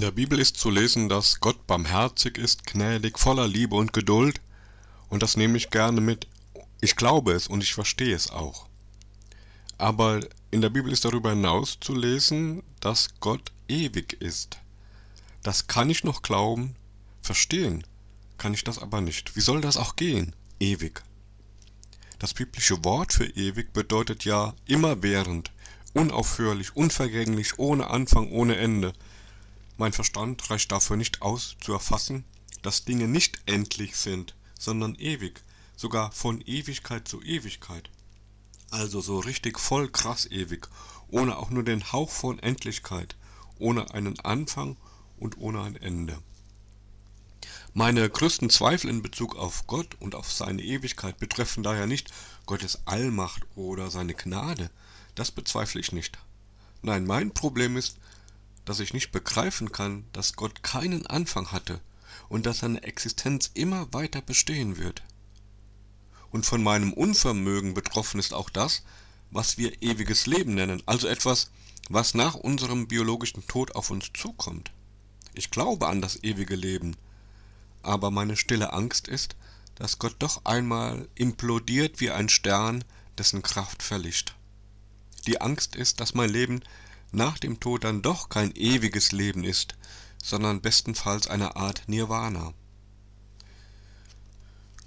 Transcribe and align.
In 0.00 0.06
der 0.06 0.12
Bibel 0.12 0.40
ist 0.40 0.56
zu 0.56 0.70
lesen, 0.70 1.10
dass 1.10 1.40
Gott 1.40 1.66
barmherzig 1.66 2.38
ist, 2.38 2.64
gnädig, 2.64 3.18
voller 3.18 3.46
Liebe 3.46 3.76
und 3.76 3.92
Geduld, 3.92 4.40
und 5.10 5.22
das 5.22 5.36
nehme 5.36 5.58
ich 5.58 5.68
gerne 5.68 6.00
mit. 6.00 6.26
Ich 6.80 6.96
glaube 6.96 7.32
es 7.32 7.48
und 7.48 7.62
ich 7.62 7.74
verstehe 7.74 8.16
es 8.16 8.30
auch. 8.30 8.66
Aber 9.76 10.20
in 10.50 10.62
der 10.62 10.70
Bibel 10.70 10.90
ist 10.90 11.04
darüber 11.04 11.28
hinaus 11.28 11.76
zu 11.82 11.94
lesen, 11.94 12.62
dass 12.80 13.10
Gott 13.20 13.52
ewig 13.68 14.14
ist. 14.22 14.56
Das 15.42 15.66
kann 15.66 15.90
ich 15.90 16.02
noch 16.02 16.22
glauben, 16.22 16.76
verstehen 17.20 17.84
kann 18.38 18.54
ich 18.54 18.64
das 18.64 18.78
aber 18.78 19.02
nicht. 19.02 19.36
Wie 19.36 19.42
soll 19.42 19.60
das 19.60 19.76
auch 19.76 19.96
gehen? 19.96 20.34
Ewig. 20.58 21.02
Das 22.18 22.32
biblische 22.32 22.82
Wort 22.86 23.12
für 23.12 23.26
ewig 23.26 23.74
bedeutet 23.74 24.24
ja 24.24 24.54
immerwährend, 24.64 25.52
unaufhörlich, 25.92 26.74
unvergänglich, 26.74 27.58
ohne 27.58 27.90
Anfang, 27.90 28.30
ohne 28.30 28.56
Ende. 28.56 28.94
Mein 29.80 29.94
Verstand 29.94 30.50
reicht 30.50 30.72
dafür 30.72 30.98
nicht 30.98 31.22
aus, 31.22 31.56
zu 31.58 31.72
erfassen, 31.72 32.24
dass 32.60 32.84
Dinge 32.84 33.08
nicht 33.08 33.40
endlich 33.46 33.96
sind, 33.96 34.36
sondern 34.58 34.94
ewig, 34.96 35.42
sogar 35.74 36.12
von 36.12 36.42
Ewigkeit 36.42 37.08
zu 37.08 37.22
Ewigkeit. 37.22 37.88
Also 38.68 39.00
so 39.00 39.20
richtig 39.20 39.58
voll 39.58 39.88
krass 39.88 40.26
ewig, 40.26 40.68
ohne 41.08 41.38
auch 41.38 41.48
nur 41.48 41.62
den 41.62 41.92
Hauch 41.92 42.10
von 42.10 42.38
Endlichkeit, 42.40 43.16
ohne 43.58 43.94
einen 43.94 44.20
Anfang 44.20 44.76
und 45.16 45.38
ohne 45.38 45.62
ein 45.62 45.76
Ende. 45.76 46.18
Meine 47.72 48.06
größten 48.06 48.50
Zweifel 48.50 48.90
in 48.90 49.00
Bezug 49.00 49.34
auf 49.34 49.66
Gott 49.66 49.96
und 49.98 50.14
auf 50.14 50.30
seine 50.30 50.60
Ewigkeit 50.60 51.18
betreffen 51.18 51.62
daher 51.62 51.86
nicht 51.86 52.12
Gottes 52.44 52.80
Allmacht 52.84 53.46
oder 53.54 53.90
seine 53.90 54.12
Gnade, 54.12 54.70
das 55.14 55.30
bezweifle 55.30 55.80
ich 55.80 55.90
nicht. 55.90 56.18
Nein, 56.82 57.06
mein 57.06 57.32
Problem 57.32 57.78
ist, 57.78 57.96
dass 58.70 58.78
ich 58.78 58.94
nicht 58.94 59.10
begreifen 59.10 59.72
kann, 59.72 60.04
dass 60.12 60.36
Gott 60.36 60.62
keinen 60.62 61.04
Anfang 61.04 61.50
hatte 61.50 61.80
und 62.28 62.46
dass 62.46 62.58
seine 62.60 62.80
Existenz 62.84 63.50
immer 63.54 63.92
weiter 63.92 64.22
bestehen 64.22 64.78
wird. 64.78 65.02
Und 66.30 66.46
von 66.46 66.62
meinem 66.62 66.92
Unvermögen 66.92 67.74
betroffen 67.74 68.20
ist 68.20 68.32
auch 68.32 68.48
das, 68.48 68.84
was 69.32 69.58
wir 69.58 69.82
ewiges 69.82 70.26
Leben 70.26 70.54
nennen, 70.54 70.84
also 70.86 71.08
etwas, 71.08 71.50
was 71.88 72.14
nach 72.14 72.36
unserem 72.36 72.86
biologischen 72.86 73.44
Tod 73.48 73.74
auf 73.74 73.90
uns 73.90 74.12
zukommt. 74.14 74.70
Ich 75.34 75.50
glaube 75.50 75.88
an 75.88 76.00
das 76.00 76.22
ewige 76.22 76.54
Leben, 76.54 76.96
aber 77.82 78.12
meine 78.12 78.36
stille 78.36 78.72
Angst 78.72 79.08
ist, 79.08 79.34
dass 79.74 79.98
Gott 79.98 80.14
doch 80.20 80.44
einmal 80.44 81.08
implodiert 81.16 81.98
wie 81.98 82.12
ein 82.12 82.28
Stern, 82.28 82.84
dessen 83.18 83.42
Kraft 83.42 83.82
verlischt. 83.82 84.36
Die 85.26 85.40
Angst 85.40 85.74
ist, 85.74 85.98
dass 85.98 86.14
mein 86.14 86.30
Leben 86.30 86.60
nach 87.12 87.38
dem 87.38 87.60
Tod 87.60 87.84
dann 87.84 88.02
doch 88.02 88.28
kein 88.28 88.52
ewiges 88.54 89.12
Leben 89.12 89.44
ist, 89.44 89.76
sondern 90.22 90.60
bestenfalls 90.60 91.26
eine 91.26 91.56
Art 91.56 91.84
Nirvana. 91.86 92.52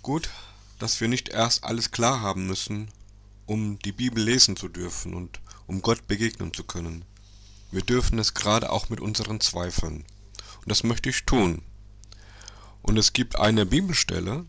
Gut, 0.01 0.29
dass 0.79 0.99
wir 1.01 1.07
nicht 1.07 1.29
erst 1.29 1.63
alles 1.63 1.91
klar 1.91 2.21
haben 2.21 2.47
müssen, 2.47 2.89
um 3.45 3.79
die 3.79 3.91
Bibel 3.91 4.23
lesen 4.23 4.55
zu 4.55 4.67
dürfen 4.67 5.13
und 5.13 5.39
um 5.67 5.81
Gott 5.81 6.07
begegnen 6.07 6.53
zu 6.53 6.63
können. 6.63 7.05
Wir 7.71 7.81
dürfen 7.81 8.19
es 8.19 8.33
gerade 8.33 8.71
auch 8.71 8.89
mit 8.89 8.99
unseren 8.99 9.39
Zweifeln. 9.39 10.05
Und 10.61 10.69
das 10.69 10.83
möchte 10.83 11.09
ich 11.09 11.25
tun. 11.25 11.61
Und 12.81 12.97
es 12.97 13.13
gibt 13.13 13.37
eine 13.37 13.65
Bibelstelle, 13.65 14.45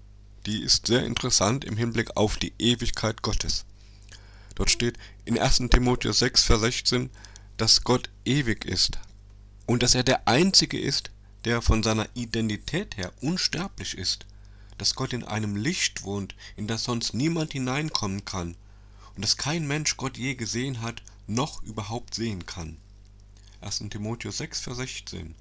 die 0.46 0.62
ist 0.62 0.86
sehr 0.86 1.04
interessant 1.04 1.64
im 1.64 1.76
Hinblick 1.76 2.16
auf 2.16 2.36
die 2.36 2.52
Ewigkeit 2.58 3.22
Gottes. 3.22 3.64
Dort 4.54 4.70
steht 4.70 4.98
in 5.24 5.38
1. 5.38 5.62
Timotheus 5.70 6.18
6, 6.18 6.42
Vers 6.44 6.60
16, 6.60 7.10
dass 7.56 7.84
Gott 7.84 8.10
ewig 8.24 8.64
ist 8.64 8.98
und 9.66 9.82
dass 9.82 9.94
er 9.94 10.02
der 10.02 10.26
Einzige 10.26 10.78
ist, 10.78 11.10
der 11.44 11.62
von 11.62 11.82
seiner 11.82 12.08
Identität 12.14 12.96
her 12.96 13.12
unsterblich 13.20 13.96
ist, 13.96 14.26
dass 14.78 14.94
Gott 14.94 15.12
in 15.12 15.24
einem 15.24 15.56
Licht 15.56 16.02
wohnt, 16.02 16.34
in 16.56 16.66
das 16.66 16.84
sonst 16.84 17.14
niemand 17.14 17.52
hineinkommen 17.52 18.24
kann 18.24 18.56
und 19.14 19.22
dass 19.22 19.36
kein 19.36 19.66
Mensch 19.66 19.96
Gott 19.96 20.16
je 20.16 20.34
gesehen 20.34 20.80
hat, 20.82 21.02
noch 21.26 21.62
überhaupt 21.62 22.14
sehen 22.14 22.44
kann. 22.46 22.76
1. 23.60 23.84
Timotheus 23.90 24.38
6, 24.38 24.60
Vers 24.60 24.76
16. 24.78 25.34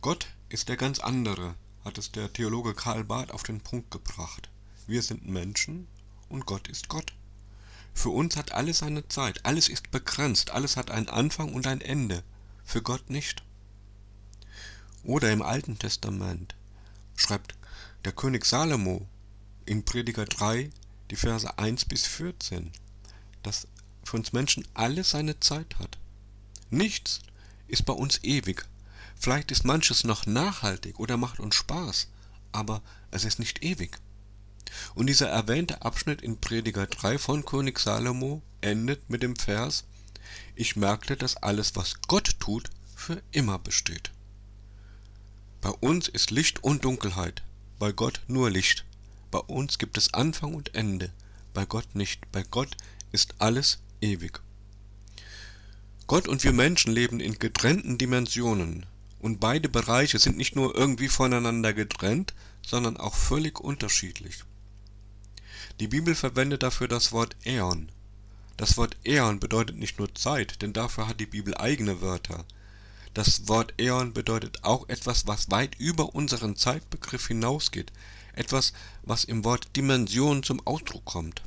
Gott 0.00 0.26
ist 0.48 0.68
der 0.68 0.76
ganz 0.76 0.98
andere, 0.98 1.54
hat 1.84 1.98
es 1.98 2.12
der 2.12 2.32
Theologe 2.32 2.74
Karl 2.74 3.04
Barth 3.04 3.30
auf 3.30 3.42
den 3.42 3.60
Punkt 3.60 3.90
gebracht. 3.90 4.50
Wir 4.86 5.02
sind 5.02 5.26
Menschen 5.26 5.86
und 6.28 6.46
Gott 6.46 6.68
ist 6.68 6.88
Gott. 6.88 7.14
Für 7.94 8.10
uns 8.10 8.36
hat 8.36 8.52
alles 8.52 8.78
seine 8.78 9.08
Zeit, 9.08 9.44
alles 9.46 9.68
ist 9.68 9.90
begrenzt, 9.90 10.50
alles 10.50 10.76
hat 10.76 10.90
einen 10.90 11.08
Anfang 11.08 11.54
und 11.54 11.66
ein 11.66 11.80
Ende, 11.80 12.22
für 12.64 12.82
Gott 12.82 13.08
nicht. 13.08 13.42
Oder 15.04 15.32
im 15.32 15.42
Alten 15.42 15.78
Testament 15.78 16.54
schreibt 17.16 17.54
der 18.04 18.12
König 18.12 18.44
Salomo 18.44 19.06
in 19.64 19.84
Prediger 19.84 20.24
3 20.24 20.70
die 21.10 21.16
Verse 21.16 21.58
1 21.58 21.84
bis 21.86 22.06
14, 22.06 22.70
dass 23.42 23.68
für 24.02 24.16
uns 24.16 24.32
Menschen 24.32 24.66
alles 24.74 25.10
seine 25.10 25.40
Zeit 25.40 25.78
hat. 25.78 25.98
Nichts 26.70 27.20
ist 27.68 27.86
bei 27.86 27.92
uns 27.92 28.22
ewig. 28.24 28.66
Vielleicht 29.16 29.50
ist 29.50 29.64
manches 29.64 30.04
noch 30.04 30.26
nachhaltig 30.26 30.98
oder 30.98 31.16
macht 31.16 31.40
uns 31.40 31.54
Spaß, 31.54 32.08
aber 32.52 32.82
es 33.10 33.24
ist 33.24 33.38
nicht 33.38 33.62
ewig. 33.62 33.98
Und 34.94 35.06
dieser 35.06 35.28
erwähnte 35.28 35.82
Abschnitt 35.82 36.22
in 36.22 36.40
Prediger 36.40 36.86
3 36.86 37.18
von 37.18 37.44
König 37.44 37.78
Salomo 37.78 38.42
endet 38.60 39.10
mit 39.10 39.22
dem 39.22 39.36
Vers 39.36 39.84
Ich 40.54 40.76
merkte, 40.76 41.16
dass 41.16 41.36
alles, 41.36 41.76
was 41.76 42.00
Gott 42.08 42.40
tut, 42.40 42.70
für 42.94 43.22
immer 43.32 43.58
besteht. 43.58 44.10
Bei 45.60 45.70
uns 45.70 46.08
ist 46.08 46.30
Licht 46.30 46.62
und 46.62 46.84
Dunkelheit, 46.84 47.42
bei 47.78 47.92
Gott 47.92 48.20
nur 48.28 48.50
Licht. 48.50 48.84
Bei 49.30 49.38
uns 49.38 49.78
gibt 49.78 49.98
es 49.98 50.14
Anfang 50.14 50.54
und 50.54 50.74
Ende, 50.74 51.10
bei 51.54 51.64
Gott 51.64 51.94
nicht. 51.94 52.30
Bei 52.32 52.42
Gott 52.42 52.76
ist 53.12 53.34
alles 53.38 53.78
ewig. 54.00 54.40
Gott 56.06 56.28
und 56.28 56.44
wir 56.44 56.52
Menschen 56.52 56.92
leben 56.92 57.18
in 57.18 57.38
getrennten 57.38 57.96
Dimensionen, 57.96 58.84
und 59.20 59.40
beide 59.40 59.70
Bereiche 59.70 60.18
sind 60.18 60.36
nicht 60.36 60.54
nur 60.54 60.74
irgendwie 60.74 61.08
voneinander 61.08 61.72
getrennt, 61.72 62.34
sondern 62.60 62.98
auch 62.98 63.14
völlig 63.14 63.58
unterschiedlich. 63.58 64.44
Die 65.80 65.88
Bibel 65.88 66.14
verwendet 66.14 66.62
dafür 66.62 66.86
das 66.86 67.10
Wort 67.10 67.34
Äon. 67.44 67.90
Das 68.56 68.76
Wort 68.76 68.96
Äon 69.04 69.40
bedeutet 69.40 69.76
nicht 69.76 69.98
nur 69.98 70.14
Zeit, 70.14 70.62
denn 70.62 70.72
dafür 70.72 71.08
hat 71.08 71.18
die 71.18 71.26
Bibel 71.26 71.56
eigene 71.56 72.00
Wörter. 72.00 72.44
Das 73.12 73.48
Wort 73.48 73.74
Äon 73.78 74.12
bedeutet 74.12 74.62
auch 74.62 74.88
etwas, 74.88 75.26
was 75.26 75.50
weit 75.50 75.74
über 75.78 76.14
unseren 76.14 76.54
Zeitbegriff 76.54 77.26
hinausgeht, 77.26 77.92
etwas, 78.34 78.72
was 79.02 79.24
im 79.24 79.44
Wort 79.44 79.74
Dimension 79.74 80.44
zum 80.44 80.64
Ausdruck 80.64 81.04
kommt. 81.04 81.42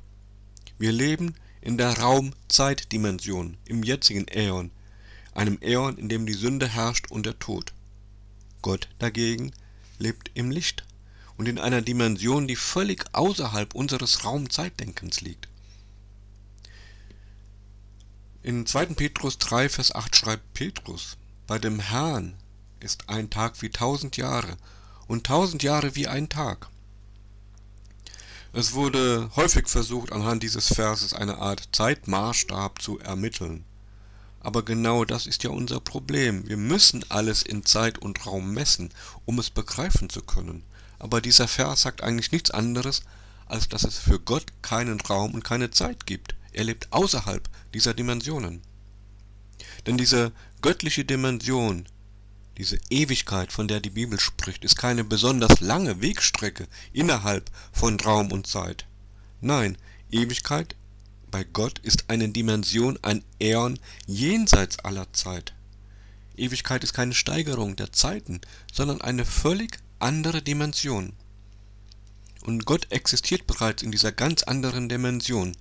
Wir 0.77 0.91
leben 0.91 1.35
in 1.61 1.77
der 1.77 1.97
Raum-Zeit-Dimension, 1.97 3.57
im 3.65 3.83
jetzigen 3.83 4.27
Äon, 4.27 4.71
einem 5.33 5.57
Äon, 5.61 5.97
in 5.97 6.09
dem 6.09 6.25
die 6.25 6.33
Sünde 6.33 6.67
herrscht 6.67 7.11
und 7.11 7.25
der 7.25 7.39
Tod. 7.39 7.73
Gott 8.61 8.89
dagegen 8.99 9.51
lebt 9.99 10.31
im 10.33 10.51
Licht 10.51 10.86
und 11.37 11.47
in 11.47 11.59
einer 11.59 11.81
Dimension, 11.81 12.47
die 12.47 12.55
völlig 12.55 13.05
außerhalb 13.13 13.75
unseres 13.75 14.23
Raum-Zeitdenkens 14.23 15.21
liegt. 15.21 15.47
In 18.43 18.65
2. 18.65 18.87
Petrus 18.87 19.37
3, 19.37 19.69
Vers 19.69 19.93
8 19.93 20.15
schreibt 20.15 20.53
Petrus, 20.53 21.17
bei 21.47 21.59
dem 21.59 21.79
Herrn 21.79 22.35
ist 22.79 23.09
ein 23.09 23.29
Tag 23.29 23.61
wie 23.61 23.69
tausend 23.69 24.17
Jahre 24.17 24.57
und 25.07 25.25
tausend 25.25 25.63
Jahre 25.63 25.95
wie 25.95 26.07
ein 26.07 26.29
Tag. 26.29 26.69
Es 28.53 28.73
wurde 28.73 29.29
häufig 29.35 29.67
versucht, 29.67 30.11
anhand 30.11 30.41
dieses 30.41 30.73
Verses 30.73 31.13
eine 31.13 31.37
Art 31.37 31.69
Zeitmaßstab 31.73 32.81
zu 32.81 32.99
ermitteln. 32.99 33.65
Aber 34.39 34.63
genau 34.63 35.03
das 35.03 35.27
ist 35.27 35.43
ja 35.43 35.49
unser 35.49 35.79
Problem. 35.79 36.47
Wir 36.47 36.57
müssen 36.57 37.03
alles 37.09 37.43
in 37.43 37.65
Zeit 37.65 37.97
und 37.99 38.25
Raum 38.25 38.53
messen, 38.53 38.89
um 39.25 39.39
es 39.39 39.49
begreifen 39.49 40.09
zu 40.09 40.21
können. 40.21 40.63
Aber 40.99 41.21
dieser 41.21 41.47
Vers 41.47 41.81
sagt 41.81 42.01
eigentlich 42.01 42.31
nichts 42.31 42.51
anderes, 42.51 43.03
als 43.45 43.69
dass 43.69 43.83
es 43.83 43.97
für 43.97 44.19
Gott 44.19 44.45
keinen 44.61 44.99
Raum 45.01 45.33
und 45.33 45.43
keine 45.43 45.71
Zeit 45.71 46.05
gibt. 46.05 46.35
Er 46.51 46.63
lebt 46.63 46.91
außerhalb 46.91 47.47
dieser 47.73 47.93
Dimensionen. 47.93 48.61
Denn 49.85 49.97
diese 49.97 50.31
göttliche 50.61 51.05
Dimension, 51.05 51.87
diese 52.57 52.79
Ewigkeit, 52.89 53.51
von 53.51 53.67
der 53.67 53.79
die 53.79 53.91
Bibel 53.91 54.19
spricht, 54.19 54.65
ist 54.65 54.75
keine 54.75 55.03
besonders 55.03 55.59
lange 55.61 56.01
Wegstrecke 56.01 56.67
innerhalb 56.91 57.51
von 57.71 57.99
Raum 57.99 58.31
und 58.31 58.47
Zeit. 58.47 58.85
Nein, 59.39 59.77
Ewigkeit 60.09 60.75
bei 61.29 61.43
Gott 61.43 61.79
ist 61.79 62.05
eine 62.09 62.29
Dimension, 62.29 62.97
ein 63.03 63.23
Äon 63.39 63.79
jenseits 64.07 64.79
aller 64.79 65.11
Zeit. 65.13 65.53
Ewigkeit 66.35 66.83
ist 66.83 66.93
keine 66.93 67.13
Steigerung 67.13 67.75
der 67.75 67.91
Zeiten, 67.91 68.41
sondern 68.71 69.01
eine 69.01 69.25
völlig 69.25 69.79
andere 69.99 70.41
Dimension. 70.41 71.13
Und 72.41 72.65
Gott 72.65 72.91
existiert 72.91 73.47
bereits 73.47 73.83
in 73.83 73.91
dieser 73.91 74.11
ganz 74.11 74.43
anderen 74.43 74.89
Dimension, 74.89 75.55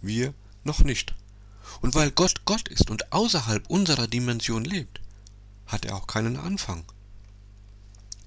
wir 0.00 0.34
noch 0.64 0.80
nicht. 0.80 1.14
Und 1.80 1.94
weil 1.94 2.10
Gott 2.10 2.44
Gott 2.44 2.68
ist 2.68 2.90
und 2.90 3.12
außerhalb 3.12 3.68
unserer 3.68 4.06
Dimension 4.06 4.64
lebt, 4.64 5.00
hat 5.66 5.84
er 5.84 5.96
auch 5.96 6.06
keinen 6.06 6.36
Anfang. 6.36 6.84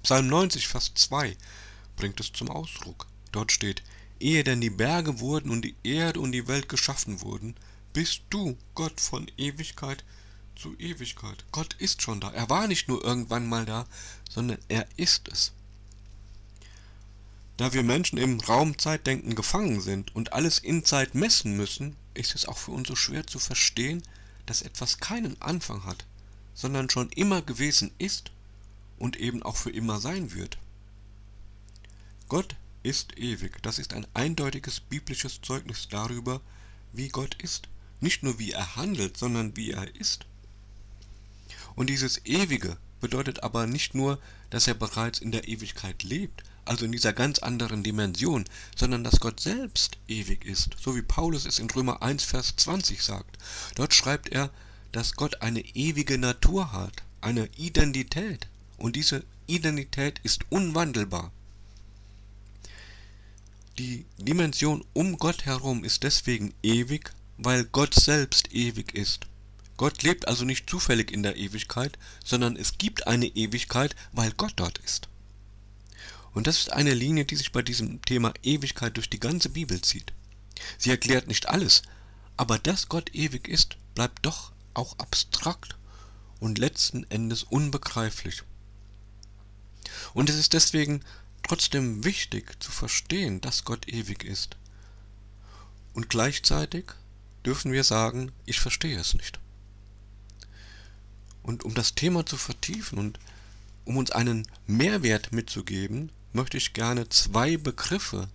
Psalm 0.02 0.26
90, 0.26 0.68
Vers 0.68 0.92
2 0.94 1.36
bringt 1.96 2.20
es 2.20 2.32
zum 2.32 2.50
Ausdruck. 2.50 3.06
Dort 3.32 3.52
steht, 3.52 3.82
ehe 4.20 4.44
denn 4.44 4.60
die 4.60 4.70
Berge 4.70 5.20
wurden 5.20 5.50
und 5.50 5.62
die 5.62 5.76
Erde 5.82 6.20
und 6.20 6.32
die 6.32 6.48
Welt 6.48 6.68
geschaffen 6.68 7.20
wurden, 7.22 7.54
bist 7.92 8.22
du, 8.30 8.56
Gott, 8.74 9.00
von 9.00 9.30
Ewigkeit 9.36 10.04
zu 10.56 10.76
Ewigkeit. 10.78 11.44
Gott 11.52 11.74
ist 11.74 12.02
schon 12.02 12.20
da. 12.20 12.30
Er 12.30 12.48
war 12.50 12.66
nicht 12.66 12.88
nur 12.88 13.04
irgendwann 13.04 13.48
mal 13.48 13.64
da, 13.64 13.86
sondern 14.30 14.58
er 14.68 14.86
ist 14.96 15.28
es. 15.28 15.52
Da 17.56 17.72
wir 17.72 17.82
Menschen 17.82 18.18
im 18.18 18.40
Raumzeitdenken 18.40 19.34
gefangen 19.34 19.80
sind 19.80 20.14
und 20.14 20.32
alles 20.32 20.58
in 20.58 20.84
Zeit 20.84 21.14
messen 21.14 21.56
müssen, 21.56 21.96
ist 22.14 22.34
es 22.34 22.46
auch 22.46 22.58
für 22.58 22.72
uns 22.72 22.88
so 22.88 22.96
schwer 22.96 23.26
zu 23.26 23.38
verstehen, 23.38 24.02
dass 24.46 24.62
etwas 24.62 24.98
keinen 24.98 25.40
Anfang 25.40 25.84
hat, 25.84 26.04
sondern 26.54 26.90
schon 26.90 27.10
immer 27.10 27.42
gewesen 27.42 27.92
ist 27.98 28.32
und 28.98 29.16
eben 29.16 29.42
auch 29.42 29.56
für 29.56 29.70
immer 29.70 30.00
sein 30.00 30.34
wird. 30.34 30.58
Gott 32.28 32.56
ist 32.82 33.16
ewig. 33.18 33.62
Das 33.62 33.78
ist 33.78 33.94
ein 33.94 34.06
eindeutiges 34.14 34.80
biblisches 34.80 35.40
Zeugnis 35.40 35.88
darüber, 35.88 36.40
wie 36.92 37.08
Gott 37.08 37.34
ist. 37.42 37.68
Nicht 38.00 38.22
nur 38.22 38.38
wie 38.38 38.52
er 38.52 38.76
handelt, 38.76 39.16
sondern 39.16 39.56
wie 39.56 39.70
er 39.70 39.94
ist. 39.96 40.26
Und 41.76 41.90
dieses 41.90 42.24
Ewige 42.24 42.76
bedeutet 43.00 43.42
aber 43.42 43.66
nicht 43.66 43.94
nur, 43.94 44.18
dass 44.50 44.66
er 44.66 44.74
bereits 44.74 45.18
in 45.18 45.32
der 45.32 45.48
Ewigkeit 45.48 46.02
lebt, 46.02 46.42
also 46.64 46.84
in 46.84 46.92
dieser 46.92 47.12
ganz 47.12 47.38
anderen 47.38 47.82
Dimension, 47.82 48.44
sondern 48.76 49.04
dass 49.04 49.20
Gott 49.20 49.40
selbst 49.40 49.98
ewig 50.08 50.44
ist, 50.44 50.76
so 50.80 50.96
wie 50.96 51.02
Paulus 51.02 51.44
es 51.44 51.58
in 51.58 51.68
Römer 51.70 52.02
1, 52.02 52.24
Vers 52.24 52.54
20 52.56 53.02
sagt. 53.02 53.36
Dort 53.74 53.94
schreibt 53.94 54.30
er, 54.30 54.50
dass 54.92 55.16
Gott 55.16 55.42
eine 55.42 55.60
ewige 55.60 56.18
Natur 56.18 56.72
hat, 56.72 57.02
eine 57.20 57.48
Identität, 57.56 58.46
und 58.78 58.96
diese 58.96 59.24
Identität 59.46 60.20
ist 60.22 60.50
unwandelbar. 60.50 61.32
Die 63.78 64.06
Dimension 64.18 64.84
um 64.92 65.18
Gott 65.18 65.46
herum 65.46 65.84
ist 65.84 66.04
deswegen 66.04 66.54
ewig, 66.62 67.10
weil 67.38 67.64
Gott 67.64 67.94
selbst 67.94 68.54
ewig 68.54 68.94
ist. 68.94 69.26
Gott 69.76 70.02
lebt 70.02 70.28
also 70.28 70.44
nicht 70.44 70.70
zufällig 70.70 71.10
in 71.10 71.22
der 71.22 71.36
Ewigkeit, 71.36 71.98
sondern 72.24 72.56
es 72.56 72.78
gibt 72.78 73.06
eine 73.06 73.26
Ewigkeit, 73.26 73.96
weil 74.12 74.32
Gott 74.32 74.52
dort 74.56 74.78
ist. 74.78 75.08
Und 76.32 76.46
das 76.46 76.58
ist 76.58 76.72
eine 76.72 76.94
Linie, 76.94 77.24
die 77.24 77.36
sich 77.36 77.52
bei 77.52 77.62
diesem 77.62 78.02
Thema 78.02 78.32
Ewigkeit 78.42 78.96
durch 78.96 79.10
die 79.10 79.20
ganze 79.20 79.48
Bibel 79.48 79.80
zieht. 79.80 80.12
Sie 80.78 80.90
erklärt 80.90 81.28
nicht 81.28 81.48
alles, 81.48 81.82
aber 82.36 82.58
dass 82.58 82.88
Gott 82.88 83.14
ewig 83.14 83.48
ist, 83.48 83.76
bleibt 83.94 84.26
doch 84.26 84.52
auch 84.74 84.98
abstrakt 84.98 85.76
und 86.40 86.58
letzten 86.58 87.08
Endes 87.10 87.44
unbegreiflich. 87.44 88.42
Und 90.12 90.30
es 90.30 90.36
ist 90.36 90.52
deswegen 90.52 91.04
trotzdem 91.42 92.04
wichtig 92.04 92.60
zu 92.62 92.72
verstehen, 92.72 93.40
dass 93.40 93.64
Gott 93.64 93.88
ewig 93.88 94.24
ist. 94.24 94.56
Und 95.92 96.08
gleichzeitig 96.08 96.86
dürfen 97.44 97.72
wir 97.72 97.84
sagen, 97.84 98.32
ich 98.46 98.58
verstehe 98.58 98.98
es 98.98 99.14
nicht. 99.14 99.38
Und 101.44 101.62
um 101.62 101.74
das 101.74 101.94
Thema 101.94 102.26
zu 102.26 102.36
vertiefen 102.36 102.98
und 102.98 103.20
um 103.84 103.98
uns 103.98 104.10
einen 104.10 104.48
Mehrwert 104.66 105.30
mitzugeben, 105.30 106.10
möchte 106.32 106.56
ich 106.56 106.72
gerne 106.72 107.08
zwei 107.10 107.56
Begriffe, 107.58 108.28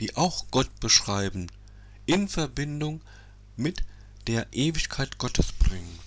die 0.00 0.16
auch 0.16 0.46
Gott 0.50 0.80
beschreiben, 0.80 1.46
in 2.04 2.28
Verbindung 2.28 3.00
mit 3.56 3.82
der 4.26 4.52
Ewigkeit 4.52 5.16
Gottes 5.16 5.52
bringen. 5.52 5.98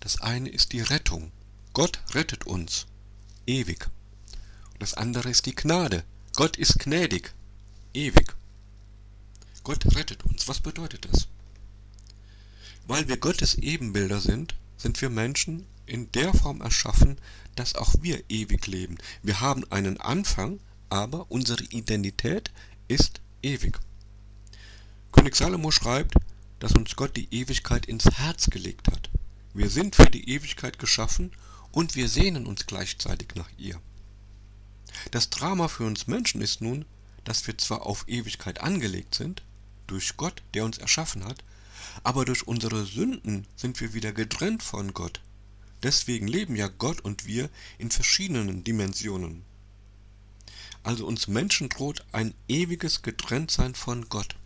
Das 0.00 0.20
eine 0.20 0.48
ist 0.48 0.72
die 0.72 0.80
Rettung. 0.80 1.32
Gott 1.72 2.00
rettet 2.14 2.46
uns 2.46 2.86
ewig. 3.46 3.88
Und 4.72 4.82
das 4.82 4.94
andere 4.94 5.28
ist 5.28 5.46
die 5.46 5.54
Gnade. 5.54 6.04
Gott 6.34 6.56
ist 6.56 6.78
gnädig, 6.78 7.34
ewig. 7.92 8.34
Gott 9.64 9.84
rettet 9.96 10.24
uns. 10.24 10.46
Was 10.46 10.60
bedeutet 10.60 11.06
das? 11.10 11.26
Weil 12.86 13.08
wir 13.08 13.16
Gottes 13.16 13.56
Ebenbilder 13.56 14.20
sind, 14.20 14.54
sind 14.86 15.02
wir 15.02 15.10
Menschen 15.10 15.66
in 15.86 16.12
der 16.12 16.32
Form 16.32 16.60
erschaffen, 16.60 17.18
dass 17.56 17.74
auch 17.74 17.92
wir 18.02 18.22
ewig 18.28 18.68
leben. 18.68 18.98
Wir 19.20 19.40
haben 19.40 19.64
einen 19.72 20.00
Anfang, 20.00 20.60
aber 20.90 21.28
unsere 21.28 21.64
Identität 21.64 22.52
ist 22.86 23.20
ewig. 23.42 23.80
König 25.10 25.34
Salomo 25.34 25.72
schreibt, 25.72 26.14
dass 26.60 26.76
uns 26.76 26.94
Gott 26.94 27.16
die 27.16 27.26
Ewigkeit 27.34 27.86
ins 27.86 28.04
Herz 28.04 28.48
gelegt 28.48 28.86
hat. 28.86 29.10
Wir 29.54 29.70
sind 29.70 29.96
für 29.96 30.08
die 30.08 30.30
Ewigkeit 30.30 30.78
geschaffen 30.78 31.32
und 31.72 31.96
wir 31.96 32.08
sehnen 32.08 32.46
uns 32.46 32.66
gleichzeitig 32.66 33.34
nach 33.34 33.50
ihr. 33.58 33.80
Das 35.10 35.30
Drama 35.30 35.66
für 35.66 35.84
uns 35.84 36.06
Menschen 36.06 36.40
ist 36.42 36.60
nun, 36.60 36.84
dass 37.24 37.44
wir 37.48 37.58
zwar 37.58 37.84
auf 37.84 38.04
Ewigkeit 38.06 38.60
angelegt 38.60 39.16
sind, 39.16 39.42
durch 39.88 40.16
Gott, 40.16 40.44
der 40.54 40.64
uns 40.64 40.78
erschaffen 40.78 41.24
hat, 41.24 41.42
aber 42.02 42.24
durch 42.24 42.46
unsere 42.46 42.84
Sünden 42.84 43.46
sind 43.56 43.80
wir 43.80 43.94
wieder 43.94 44.12
getrennt 44.12 44.62
von 44.62 44.94
Gott. 44.94 45.20
Deswegen 45.82 46.26
leben 46.26 46.56
ja 46.56 46.68
Gott 46.68 47.00
und 47.00 47.26
wir 47.26 47.50
in 47.78 47.90
verschiedenen 47.90 48.64
Dimensionen. 48.64 49.44
Also 50.82 51.06
uns 51.06 51.26
Menschen 51.26 51.68
droht 51.68 52.04
ein 52.12 52.34
ewiges 52.48 53.02
Getrenntsein 53.02 53.74
von 53.74 54.08
Gott. 54.08 54.36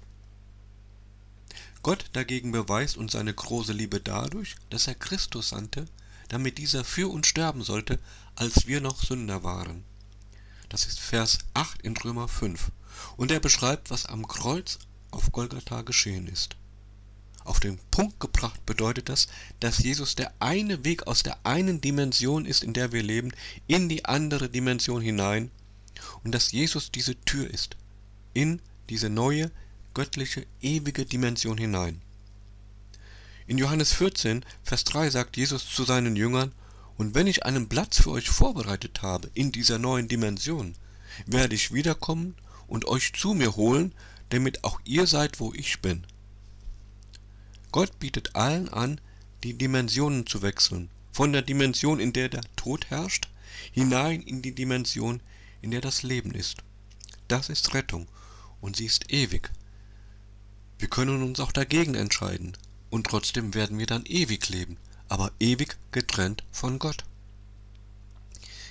Gott 1.82 2.06
dagegen 2.12 2.52
beweist 2.52 2.96
uns 2.96 3.12
seine 3.12 3.32
große 3.32 3.72
Liebe 3.72 4.00
dadurch, 4.00 4.56
dass 4.68 4.86
er 4.86 4.94
Christus 4.94 5.50
sandte, 5.50 5.86
damit 6.28 6.58
dieser 6.58 6.84
für 6.84 7.10
uns 7.10 7.26
sterben 7.26 7.62
sollte, 7.62 7.98
als 8.36 8.66
wir 8.66 8.80
noch 8.80 9.02
Sünder 9.02 9.42
waren. 9.42 9.84
Das 10.68 10.86
ist 10.86 11.00
Vers 11.00 11.38
8 11.54 11.82
in 11.82 11.96
Römer 11.96 12.28
5. 12.28 12.70
Und 13.16 13.30
er 13.30 13.40
beschreibt, 13.40 13.90
was 13.90 14.06
am 14.06 14.28
Kreuz 14.28 14.78
auf 15.10 15.32
Golgatha 15.32 15.82
geschehen 15.82 16.26
ist. 16.26 16.56
Auf 17.44 17.58
den 17.60 17.78
Punkt 17.90 18.20
gebracht 18.20 18.64
bedeutet 18.66 19.08
das, 19.08 19.28
dass 19.60 19.78
Jesus 19.78 20.14
der 20.14 20.32
eine 20.40 20.84
Weg 20.84 21.06
aus 21.06 21.22
der 21.22 21.38
einen 21.44 21.80
Dimension 21.80 22.44
ist, 22.44 22.62
in 22.62 22.74
der 22.74 22.92
wir 22.92 23.02
leben, 23.02 23.32
in 23.66 23.88
die 23.88 24.04
andere 24.04 24.48
Dimension 24.48 25.00
hinein 25.00 25.50
und 26.22 26.32
dass 26.32 26.52
Jesus 26.52 26.90
diese 26.90 27.18
Tür 27.24 27.48
ist, 27.48 27.76
in 28.34 28.60
diese 28.88 29.08
neue, 29.08 29.50
göttliche, 29.94 30.46
ewige 30.60 31.06
Dimension 31.06 31.58
hinein. 31.58 32.00
In 33.46 33.58
Johannes 33.58 33.92
14, 33.94 34.44
Vers 34.62 34.84
3 34.84 35.10
sagt 35.10 35.36
Jesus 35.36 35.68
zu 35.68 35.84
seinen 35.84 36.16
Jüngern, 36.16 36.52
und 36.96 37.14
wenn 37.14 37.26
ich 37.26 37.46
einen 37.46 37.68
Platz 37.68 38.02
für 38.02 38.10
euch 38.10 38.28
vorbereitet 38.28 39.00
habe 39.00 39.30
in 39.32 39.52
dieser 39.52 39.78
neuen 39.78 40.06
Dimension, 40.06 40.74
werde 41.26 41.54
ich 41.54 41.72
wiederkommen 41.72 42.36
und 42.68 42.84
euch 42.84 43.14
zu 43.14 43.32
mir 43.32 43.56
holen, 43.56 43.94
damit 44.28 44.64
auch 44.64 44.80
ihr 44.84 45.06
seid, 45.06 45.40
wo 45.40 45.52
ich 45.54 45.80
bin. 45.80 46.06
Gott 47.72 48.00
bietet 48.00 48.34
allen 48.34 48.68
an, 48.68 49.00
die 49.44 49.54
Dimensionen 49.54 50.26
zu 50.26 50.42
wechseln, 50.42 50.90
von 51.12 51.32
der 51.32 51.42
Dimension, 51.42 52.00
in 52.00 52.12
der 52.12 52.28
der 52.28 52.42
Tod 52.56 52.90
herrscht, 52.90 53.28
hinein 53.70 54.22
in 54.22 54.42
die 54.42 54.54
Dimension, 54.54 55.20
in 55.62 55.70
der 55.70 55.80
das 55.80 56.02
Leben 56.02 56.32
ist. 56.32 56.64
Das 57.28 57.48
ist 57.48 57.72
Rettung, 57.72 58.08
und 58.60 58.76
sie 58.76 58.86
ist 58.86 59.12
ewig. 59.12 59.50
Wir 60.80 60.88
können 60.88 61.22
uns 61.22 61.38
auch 61.38 61.52
dagegen 61.52 61.94
entscheiden, 61.94 62.56
und 62.90 63.06
trotzdem 63.06 63.54
werden 63.54 63.78
wir 63.78 63.86
dann 63.86 64.04
ewig 64.04 64.48
leben, 64.48 64.76
aber 65.08 65.30
ewig 65.38 65.76
getrennt 65.92 66.42
von 66.50 66.80
Gott. 66.80 67.04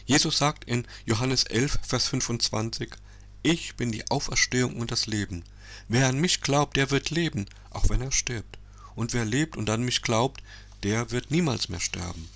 Jesus 0.05 0.37
sagt 0.37 0.65
in 0.65 0.85
Johannes 1.05 1.43
11, 1.43 1.79
Vers 1.83 2.09
25, 2.09 2.89
Ich 3.43 3.75
bin 3.75 3.93
die 3.93 4.09
Auferstehung 4.11 4.75
und 4.75 4.91
das 4.91 5.05
Leben. 5.05 5.45
Wer 5.87 6.07
an 6.09 6.19
mich 6.19 6.41
glaubt, 6.41 6.75
der 6.75 6.91
wird 6.91 7.11
leben, 7.11 7.45
auch 7.69 7.89
wenn 7.89 8.01
er 8.01 8.11
stirbt 8.11 8.58
und 8.99 9.13
wer 9.13 9.23
lebt 9.23 9.55
und 9.55 9.69
an 9.69 9.81
mich 9.81 10.01
glaubt, 10.01 10.43
der 10.83 11.09
wird 11.09 11.31
niemals 11.31 11.69
mehr 11.69 11.79
sterben. 11.79 12.27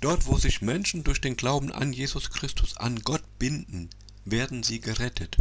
Dort, 0.00 0.26
wo 0.26 0.36
sich 0.36 0.60
Menschen 0.60 1.04
durch 1.04 1.20
den 1.20 1.36
Glauben 1.36 1.70
an 1.70 1.92
Jesus 1.92 2.28
Christus, 2.30 2.76
an 2.76 3.02
Gott 3.04 3.22
binden, 3.38 3.88
werden 4.24 4.64
sie 4.64 4.80
gerettet. 4.80 5.36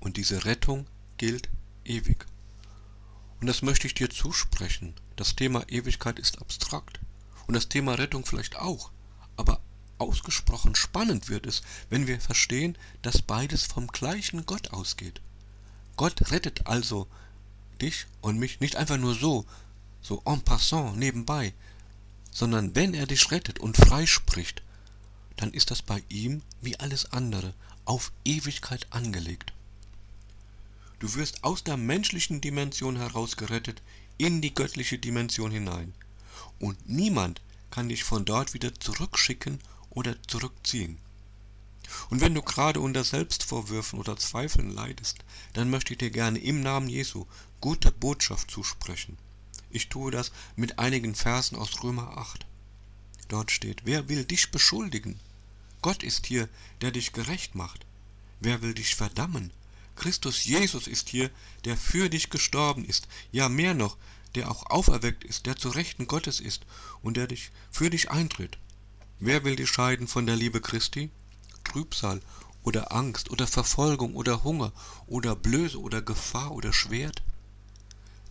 Und 0.00 0.16
diese 0.16 0.46
Rettung 0.46 0.86
gilt 1.18 1.50
ewig. 1.84 2.24
Und 3.38 3.48
das 3.48 3.60
möchte 3.60 3.86
ich 3.86 3.92
dir 3.92 4.08
zusprechen. 4.08 4.94
Das 5.16 5.36
Thema 5.36 5.68
Ewigkeit 5.68 6.18
ist 6.18 6.40
abstrakt. 6.40 7.00
Und 7.48 7.52
das 7.52 7.68
Thema 7.68 7.96
Rettung 7.96 8.24
vielleicht 8.24 8.56
auch. 8.56 8.90
Aber 9.36 9.60
ausgesprochen 9.98 10.74
spannend 10.74 11.28
wird 11.28 11.46
es, 11.46 11.60
wenn 11.90 12.06
wir 12.06 12.18
verstehen, 12.18 12.78
dass 13.02 13.20
beides 13.20 13.66
vom 13.66 13.88
gleichen 13.88 14.46
Gott 14.46 14.70
ausgeht. 14.72 15.20
Gott 15.98 16.30
rettet 16.30 16.66
also 16.66 17.08
dich 17.78 18.06
und 18.20 18.38
mich 18.38 18.60
nicht 18.60 18.76
einfach 18.76 18.96
nur 18.96 19.14
so, 19.14 19.46
so 20.02 20.22
en 20.24 20.42
passant, 20.42 20.96
nebenbei, 20.96 21.54
sondern 22.30 22.74
wenn 22.74 22.94
er 22.94 23.06
dich 23.06 23.30
rettet 23.30 23.58
und 23.58 23.76
freispricht, 23.76 24.62
dann 25.36 25.52
ist 25.52 25.70
das 25.70 25.82
bei 25.82 26.02
ihm 26.08 26.42
wie 26.60 26.78
alles 26.78 27.12
andere 27.12 27.54
auf 27.84 28.12
Ewigkeit 28.24 28.86
angelegt. 28.90 29.52
Du 30.98 31.14
wirst 31.14 31.44
aus 31.44 31.62
der 31.62 31.76
menschlichen 31.76 32.40
Dimension 32.40 32.96
heraus 32.96 33.36
gerettet 33.36 33.82
in 34.18 34.40
die 34.42 34.52
göttliche 34.52 34.98
Dimension 34.98 35.52
hinein. 35.52 35.94
Und 36.58 36.88
niemand, 36.88 37.40
kann 37.70 37.88
dich 37.88 38.02
von 38.02 38.24
dort 38.24 38.54
wieder 38.54 38.74
zurückschicken 38.74 39.60
oder 39.90 40.20
zurückziehen. 40.24 40.98
Und 42.10 42.20
wenn 42.20 42.34
du 42.34 42.42
gerade 42.42 42.80
unter 42.80 43.04
Selbstvorwürfen 43.04 43.98
oder 43.98 44.16
Zweifeln 44.16 44.70
leidest, 44.70 45.18
dann 45.52 45.70
möchte 45.70 45.92
ich 45.92 45.98
dir 45.98 46.10
gerne 46.10 46.38
im 46.38 46.62
Namen 46.62 46.88
Jesu 46.88 47.26
gute 47.60 47.92
Botschaft 47.92 48.50
zusprechen. 48.50 49.16
Ich 49.70 49.88
tue 49.88 50.10
das 50.10 50.32
mit 50.56 50.78
einigen 50.78 51.14
Versen 51.14 51.56
aus 51.56 51.82
Römer 51.82 52.16
8. 52.16 52.46
Dort 53.28 53.50
steht, 53.50 53.82
wer 53.84 54.08
will 54.08 54.24
dich 54.24 54.50
beschuldigen? 54.50 55.20
Gott 55.82 56.02
ist 56.02 56.26
hier, 56.26 56.48
der 56.80 56.90
dich 56.90 57.12
gerecht 57.12 57.54
macht. 57.54 57.84
Wer 58.40 58.62
will 58.62 58.74
dich 58.74 58.94
verdammen? 58.94 59.52
Christus 59.96 60.44
Jesus 60.44 60.86
ist 60.86 61.08
hier, 61.08 61.30
der 61.64 61.76
für 61.76 62.08
dich 62.08 62.30
gestorben 62.30 62.84
ist, 62.84 63.08
ja 63.32 63.48
mehr 63.48 63.74
noch, 63.74 63.96
der 64.34 64.50
auch 64.50 64.66
auferweckt 64.70 65.24
ist, 65.24 65.46
der 65.46 65.56
zu 65.56 65.68
Rechten 65.68 66.06
Gottes 66.06 66.40
ist 66.40 66.64
und 67.02 67.16
der 67.16 67.26
dich 67.26 67.50
für 67.70 67.90
dich 67.90 68.10
eintritt. 68.10 68.58
Wer 69.18 69.44
will 69.44 69.56
dich 69.56 69.68
scheiden 69.68 70.06
von 70.06 70.26
der 70.26 70.36
Liebe 70.36 70.60
Christi? 70.60 71.10
Trübsal 71.68 72.20
oder 72.62 72.92
Angst 72.92 73.30
oder 73.30 73.46
Verfolgung 73.46 74.14
oder 74.14 74.42
Hunger 74.42 74.72
oder 75.06 75.36
Blöße 75.36 75.80
oder 75.80 76.02
Gefahr 76.02 76.52
oder 76.52 76.72
Schwert? 76.72 77.22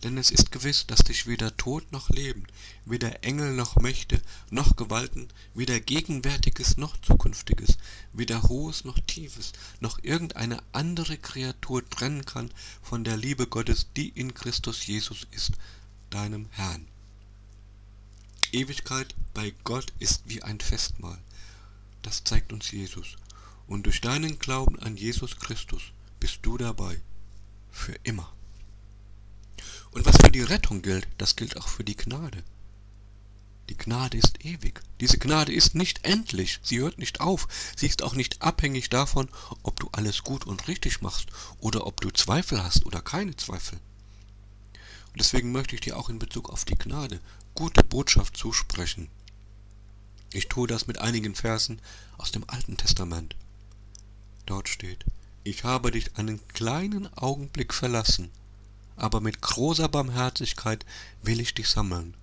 Denn 0.02 0.16
es 0.16 0.30
ist 0.30 0.52
gewiss, 0.52 0.86
dass 0.86 1.00
dich 1.00 1.26
weder 1.26 1.56
Tod 1.56 1.90
noch 1.90 2.08
Leben, 2.08 2.44
weder 2.84 3.24
Engel 3.24 3.52
noch 3.54 3.76
Mächte, 3.76 4.20
noch 4.50 4.76
Gewalten, 4.76 5.28
weder 5.54 5.80
Gegenwärtiges 5.80 6.76
noch 6.76 6.96
Zukünftiges, 7.00 7.78
weder 8.12 8.42
Hohes 8.44 8.84
noch 8.84 8.98
Tiefes, 9.06 9.52
noch 9.80 9.98
irgendeine 10.02 10.62
andere 10.72 11.16
Kreatur 11.16 11.88
trennen 11.88 12.24
kann 12.24 12.52
von 12.82 13.02
der 13.02 13.16
Liebe 13.16 13.48
Gottes, 13.48 13.86
die 13.96 14.10
in 14.10 14.34
Christus 14.34 14.86
Jesus 14.86 15.26
ist, 15.32 15.52
deinem 16.10 16.46
Herrn. 16.50 16.86
Ewigkeit 18.52 19.14
bei 19.34 19.52
Gott 19.64 19.92
ist 19.98 20.22
wie 20.26 20.42
ein 20.42 20.60
Festmahl. 20.60 21.18
Das 22.02 22.22
zeigt 22.24 22.52
uns 22.52 22.70
Jesus. 22.70 23.16
Und 23.68 23.84
durch 23.84 24.00
deinen 24.00 24.38
Glauben 24.38 24.78
an 24.80 24.96
Jesus 24.96 25.38
Christus 25.38 25.82
bist 26.18 26.40
du 26.42 26.56
dabei. 26.56 27.00
Für 27.70 27.94
immer. 28.02 28.32
Und 29.92 30.04
was 30.06 30.16
für 30.16 30.30
die 30.30 30.42
Rettung 30.42 30.82
gilt, 30.82 31.06
das 31.18 31.36
gilt 31.36 31.56
auch 31.56 31.68
für 31.68 31.84
die 31.84 31.96
Gnade. 31.96 32.42
Die 33.68 33.76
Gnade 33.76 34.16
ist 34.16 34.44
ewig. 34.44 34.80
Diese 35.00 35.18
Gnade 35.18 35.52
ist 35.52 35.74
nicht 35.74 36.04
endlich. 36.04 36.58
Sie 36.62 36.80
hört 36.80 36.98
nicht 36.98 37.20
auf. 37.20 37.46
Sie 37.76 37.86
ist 37.86 38.02
auch 38.02 38.14
nicht 38.14 38.40
abhängig 38.40 38.88
davon, 38.88 39.28
ob 39.62 39.78
du 39.78 39.88
alles 39.92 40.24
gut 40.24 40.46
und 40.46 40.68
richtig 40.68 41.02
machst 41.02 41.28
oder 41.60 41.86
ob 41.86 42.00
du 42.00 42.10
Zweifel 42.10 42.62
hast 42.62 42.86
oder 42.86 43.02
keine 43.02 43.36
Zweifel. 43.36 43.78
Und 45.12 45.20
deswegen 45.20 45.52
möchte 45.52 45.74
ich 45.74 45.82
dir 45.82 45.98
auch 45.98 46.08
in 46.08 46.18
Bezug 46.18 46.48
auf 46.48 46.64
die 46.64 46.76
Gnade 46.76 47.20
gute 47.54 47.84
Botschaft 47.84 48.36
zusprechen. 48.36 49.08
Ich 50.32 50.48
tue 50.48 50.66
das 50.66 50.86
mit 50.86 50.98
einigen 50.98 51.34
Versen 51.34 51.80
aus 52.16 52.32
dem 52.32 52.48
Alten 52.48 52.76
Testament. 52.76 53.34
Dort 54.48 54.70
steht, 54.70 55.04
ich 55.44 55.64
habe 55.64 55.90
dich 55.90 56.16
einen 56.16 56.40
kleinen 56.48 57.06
Augenblick 57.18 57.74
verlassen, 57.74 58.30
aber 58.96 59.20
mit 59.20 59.42
großer 59.42 59.90
Barmherzigkeit 59.90 60.86
will 61.22 61.38
ich 61.38 61.52
dich 61.52 61.68
sammeln. 61.68 62.14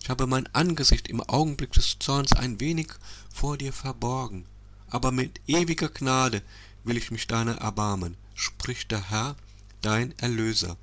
Ich 0.00 0.08
habe 0.08 0.26
mein 0.26 0.46
Angesicht 0.54 1.08
im 1.08 1.20
Augenblick 1.20 1.72
des 1.72 1.98
Zorns 1.98 2.32
ein 2.32 2.58
wenig 2.58 2.88
vor 3.30 3.58
dir 3.58 3.70
verborgen, 3.74 4.46
aber 4.88 5.12
mit 5.12 5.42
ewiger 5.46 5.90
Gnade 5.90 6.40
will 6.84 6.96
ich 6.96 7.10
mich 7.10 7.26
deiner 7.26 7.56
erbarmen, 7.56 8.16
spricht 8.34 8.90
der 8.90 9.10
Herr, 9.10 9.36
dein 9.82 10.18
Erlöser. 10.18 10.78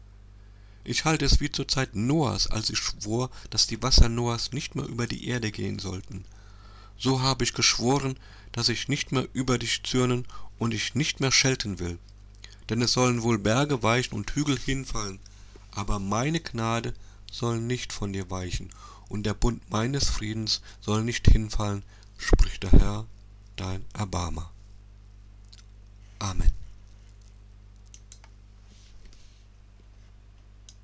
Ich 0.84 1.04
halte 1.06 1.26
es 1.26 1.40
wie 1.40 1.52
zur 1.52 1.68
Zeit 1.68 1.96
Noahs, 1.96 2.46
als 2.46 2.70
ich 2.70 2.78
schwor, 2.78 3.32
dass 3.50 3.66
die 3.66 3.82
Wasser 3.82 4.08
Noahs 4.08 4.52
nicht 4.52 4.76
mehr 4.76 4.86
über 4.86 5.08
die 5.08 5.26
Erde 5.28 5.52
gehen 5.52 5.80
sollten. 5.80 6.26
So 7.02 7.22
habe 7.22 7.44
ich 7.44 7.54
geschworen, 7.54 8.16
dass 8.52 8.70
ich 8.70 8.88
nicht 8.88 9.12
mehr 9.12 9.28
über 9.34 9.58
dich 9.58 9.82
zürnen 9.82 10.28
und 10.60 10.72
ich 10.72 10.94
nicht 10.94 11.20
mehr 11.20 11.32
schelten 11.32 11.80
will. 11.80 11.98
Denn 12.70 12.80
es 12.84 12.94
sollen 12.94 13.24
wohl 13.24 13.40
Berge 13.40 13.82
weichen 13.82 14.14
und 14.14 14.30
Hügel 14.36 14.60
hinfallen, 14.60 15.20
aber 15.72 15.98
meine 15.98 16.42
Gnade 16.42 16.94
soll 17.32 17.60
nicht 17.60 17.92
von 17.92 18.14
dir 18.14 18.30
weichen, 18.30 18.70
und 19.10 19.26
der 19.26 19.34
Bund 19.34 19.68
meines 19.72 20.10
Friedens 20.10 20.62
soll 20.80 21.04
nicht 21.04 21.28
hinfallen, 21.28 21.84
spricht 22.18 22.62
der 22.64 22.72
Herr, 22.72 23.08
dein 23.56 23.84
Erbarmer. 23.94 24.52
Amen. 26.20 26.61